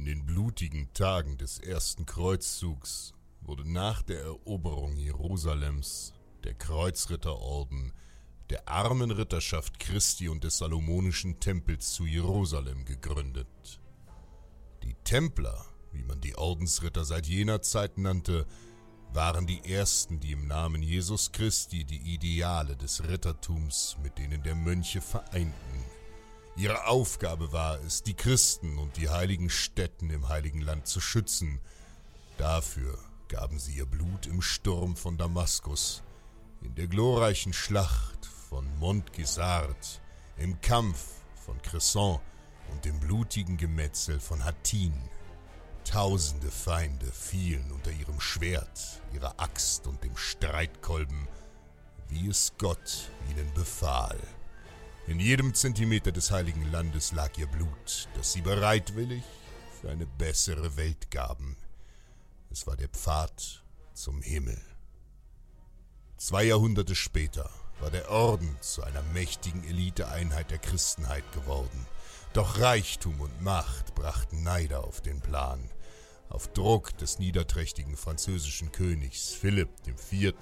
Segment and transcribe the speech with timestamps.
[0.00, 3.12] In den blutigen Tagen des ersten Kreuzzugs
[3.42, 7.92] wurde nach der Eroberung Jerusalems der Kreuzritterorden
[8.48, 13.78] der armen Ritterschaft Christi und des Salomonischen Tempels zu Jerusalem gegründet.
[14.82, 18.46] Die Templer, wie man die Ordensritter seit jener Zeit nannte,
[19.12, 24.54] waren die ersten, die im Namen Jesus Christi die Ideale des Rittertums mit denen der
[24.54, 25.84] Mönche vereinten.
[26.56, 31.60] Ihre Aufgabe war es, die Christen und die heiligen Stätten im heiligen Land zu schützen.
[32.38, 32.98] Dafür
[33.28, 36.02] gaben sie ihr Blut im Sturm von Damaskus,
[36.62, 40.02] in der glorreichen Schlacht von Montgisart,
[40.36, 42.18] im Kampf von Cresson
[42.72, 44.94] und im blutigen Gemetzel von Hattin.
[45.84, 51.28] Tausende Feinde fielen unter ihrem Schwert, ihrer Axt und dem Streitkolben,
[52.08, 54.18] wie es Gott ihnen befahl.
[55.10, 59.24] In jedem Zentimeter des heiligen Landes lag ihr Blut, das sie bereitwillig
[59.80, 61.56] für eine bessere Welt gaben.
[62.48, 64.56] Es war der Pfad zum Himmel.
[66.16, 67.50] Zwei Jahrhunderte später
[67.80, 71.88] war der Orden zu einer mächtigen Eliteeinheit der Christenheit geworden.
[72.32, 75.58] Doch Reichtum und Macht brachten Neider auf den Plan.
[76.30, 80.32] Auf Druck des niederträchtigen französischen Königs Philipp IV.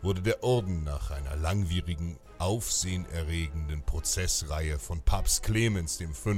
[0.00, 6.34] wurde der Orden nach einer langwierigen, aufsehenerregenden Prozessreihe von Papst Clemens V.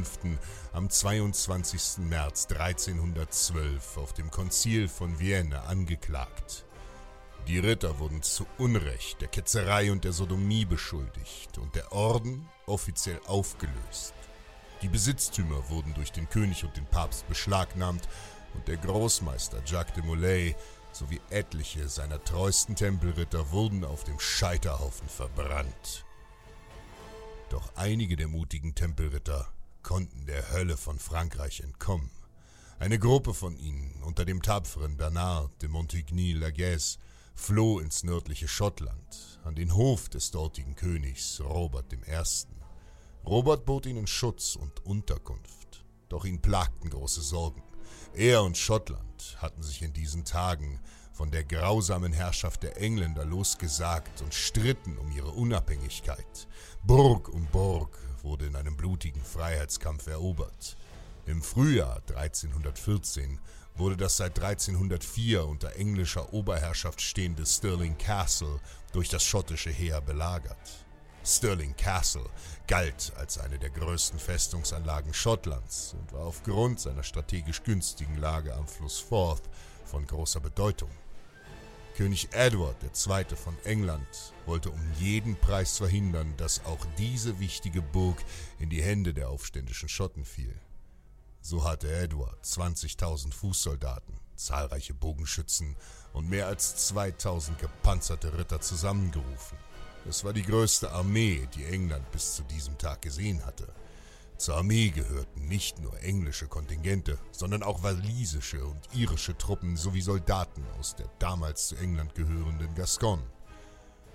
[0.73, 1.99] am 22.
[2.09, 6.65] März 1312 auf dem Konzil von Vienne angeklagt.
[7.49, 13.21] Die Ritter wurden zu Unrecht der Ketzerei und der Sodomie beschuldigt und der Orden offiziell
[13.27, 14.15] aufgelöst.
[14.83, 18.09] Die Besitztümer wurden durch den König und den Papst beschlagnahmt
[18.56, 20.56] und der Großmeister Jacques de Molay
[20.93, 26.05] sowie etliche seiner treuesten Tempelritter wurden auf dem Scheiterhaufen verbrannt.
[27.50, 29.53] Doch einige der mutigen Tempelritter
[29.83, 32.11] konnten der Hölle von Frankreich entkommen.
[32.78, 36.99] Eine Gruppe von ihnen unter dem tapferen Bernard de Montigny-Laguesse
[37.34, 41.99] floh ins nördliche Schottland, an den Hof des dortigen Königs Robert I.
[43.27, 47.62] Robert bot ihnen Schutz und Unterkunft, doch ihn plagten große Sorgen.
[48.15, 50.81] Er und Schottland hatten sich in diesen Tagen
[51.13, 56.47] von der grausamen Herrschaft der Engländer losgesagt und stritten um ihre Unabhängigkeit.
[56.83, 60.77] Burg um Burg wurde in einem blutigen Freiheitskampf erobert.
[61.27, 63.41] Im Frühjahr 1314
[63.77, 68.61] wurde das seit 1304 unter englischer Oberherrschaft stehende Stirling Castle
[68.93, 70.86] durch das schottische Heer belagert.
[71.26, 72.31] Stirling Castle
[72.69, 78.69] galt als eine der größten Festungsanlagen Schottlands und war aufgrund seiner strategisch günstigen Lage am
[78.69, 79.42] Fluss Forth
[79.84, 80.91] von großer Bedeutung.
[81.97, 83.37] König Edward II.
[83.37, 84.06] von England
[84.44, 88.19] wollte um jeden Preis verhindern, dass auch diese wichtige Burg
[88.60, 90.54] in die Hände der aufständischen Schotten fiel.
[91.40, 95.75] So hatte Edward 20.000 Fußsoldaten, zahlreiche Bogenschützen
[96.12, 99.58] und mehr als 2000 gepanzerte Ritter zusammengerufen.
[100.08, 103.67] Es war die größte Armee, die England bis zu diesem Tag gesehen hatte.
[104.37, 110.62] Zur Armee gehörten nicht nur englische Kontingente, sondern auch walisische und irische Truppen sowie Soldaten
[110.79, 113.25] aus der damals zu England gehörenden Gascogne.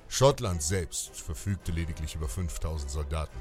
[0.08, 3.40] Schottland selbst verfügte lediglich über 5000 Soldaten.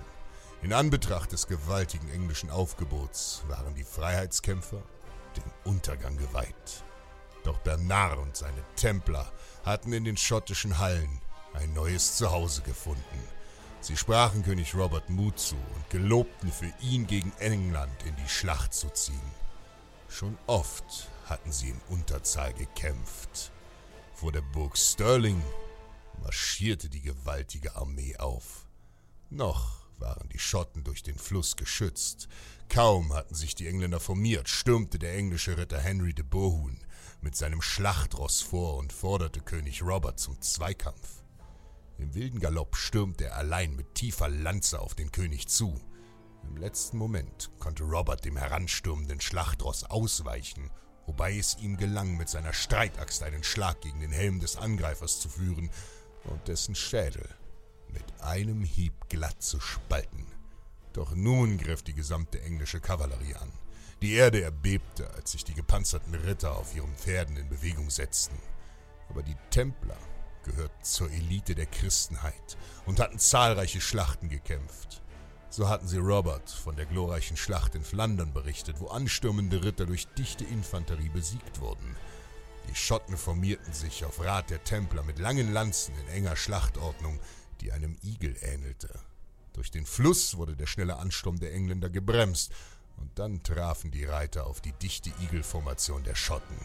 [0.62, 4.82] In Anbetracht des gewaltigen englischen Aufgebots waren die Freiheitskämpfer
[5.36, 6.84] dem Untergang geweiht.
[7.44, 9.30] Doch Bernard und seine Templer
[9.64, 11.20] hatten in den schottischen Hallen
[11.54, 13.02] ein neues Zuhause gefunden.
[13.80, 18.74] Sie sprachen König Robert Mut zu und gelobten für ihn gegen England in die Schlacht
[18.74, 19.20] zu ziehen.
[20.08, 23.52] Schon oft hatten sie in Unterzahl gekämpft.
[24.12, 25.42] Vor der Burg Stirling
[26.22, 28.66] marschierte die gewaltige Armee auf.
[29.30, 32.28] Noch waren die Schotten durch den Fluss geschützt.
[32.68, 36.78] Kaum hatten sich die Engländer formiert, stürmte der englische Ritter Henry de Bohun
[37.20, 41.22] mit seinem Schlachtross vor und forderte König Robert zum Zweikampf.
[42.00, 45.78] Im wilden Galopp stürmte er allein mit tiefer Lanze auf den König zu.
[46.44, 50.70] Im letzten Moment konnte Robert dem heranstürmenden Schlachtross ausweichen,
[51.06, 55.28] wobei es ihm gelang, mit seiner Streitaxt einen Schlag gegen den Helm des Angreifers zu
[55.28, 55.70] führen
[56.24, 57.28] und dessen Schädel
[57.88, 60.26] mit einem Hieb glatt zu spalten.
[60.94, 63.52] Doch nun griff die gesamte englische Kavallerie an.
[64.00, 68.38] Die Erde erbebte, als sich die gepanzerten Ritter auf ihren Pferden in Bewegung setzten.
[69.10, 69.98] Aber die Templer
[70.44, 72.56] gehörten zur Elite der Christenheit
[72.86, 75.02] und hatten zahlreiche Schlachten gekämpft.
[75.50, 80.06] So hatten sie Robert von der glorreichen Schlacht in Flandern berichtet, wo anstürmende Ritter durch
[80.08, 81.96] dichte Infanterie besiegt wurden.
[82.68, 87.18] Die Schotten formierten sich auf Rat der Templer mit langen Lanzen in enger Schlachtordnung,
[87.60, 88.90] die einem Igel ähnelte.
[89.52, 92.52] Durch den Fluss wurde der schnelle Ansturm der Engländer gebremst,
[92.96, 96.56] und dann trafen die Reiter auf die dichte Igelformation der Schotten.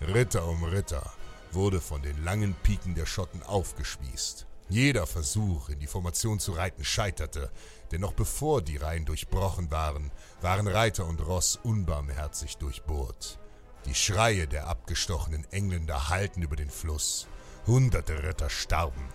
[0.00, 1.12] Ritter um Ritter
[1.52, 4.46] wurde von den langen Piken der Schotten aufgespießt.
[4.68, 7.50] Jeder Versuch, in die Formation zu reiten, scheiterte,
[7.90, 10.10] denn noch bevor die Reihen durchbrochen waren,
[10.42, 13.38] waren Reiter und Ross unbarmherzig durchbohrt.
[13.86, 17.28] Die Schreie der abgestochenen Engländer hallten über den Fluss.
[17.66, 19.08] Hunderte Ritter starben.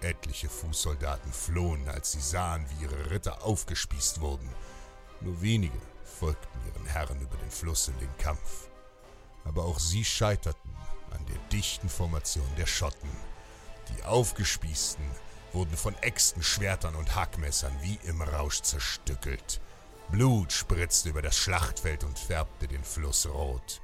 [0.00, 4.48] Etliche Fußsoldaten flohen, als sie sahen, wie ihre Ritter aufgespießt wurden.
[5.20, 8.68] Nur wenige folgten ihren Herren über den Fluss in den Kampf.
[9.44, 10.70] Aber auch sie scheiterten
[11.10, 13.10] an der dichten Formation der Schotten.
[13.96, 15.04] Die Aufgespießten
[15.52, 19.60] wurden von Äxten, Schwertern und Hackmessern wie im Rausch zerstückelt.
[20.10, 23.80] Blut spritzte über das Schlachtfeld und färbte den Fluss rot.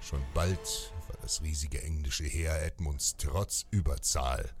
[0.00, 4.52] Schon bald war das riesige englische Heer Edmunds trotz Überzahl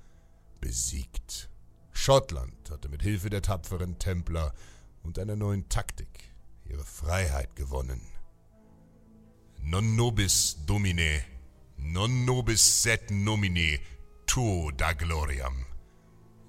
[0.60, 1.48] besiegt.
[1.92, 4.54] Schottland hatte mit Hilfe der tapferen Templer
[5.02, 6.32] und einer neuen Taktik
[6.64, 8.00] ihre Freiheit gewonnen.
[9.62, 11.24] Non nobis domine,
[11.78, 13.78] non nobis set nomine,
[14.26, 15.64] tuo da gloriam.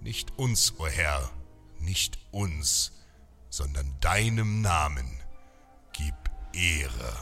[0.02, 1.30] Nicht uns, o oh Herr,
[1.80, 2.92] nicht uns,
[3.50, 5.08] sondern deinem Namen
[5.94, 6.16] gib
[6.54, 7.14] Ehre.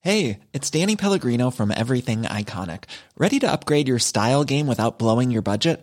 [0.00, 2.84] Hey, it's Danny Pellegrino from Everything Iconic.
[3.16, 5.82] Ready to upgrade your style game without blowing your budget?